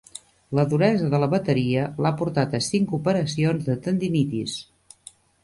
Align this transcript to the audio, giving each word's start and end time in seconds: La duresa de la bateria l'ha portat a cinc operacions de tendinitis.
La 0.59 0.63
duresa 0.69 1.09
de 1.11 1.19
la 1.23 1.27
bateria 1.33 1.83
l'ha 2.05 2.13
portat 2.21 2.57
a 2.59 2.63
cinc 2.69 2.97
operacions 2.99 3.69
de 3.71 3.77
tendinitis. 3.85 4.59